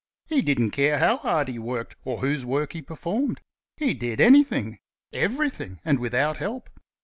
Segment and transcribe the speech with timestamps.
[0.25, 3.39] He didn't care how hard he worked or whose work he performed.
[3.77, 4.79] He did anything
[5.13, 6.71] everything, and without help.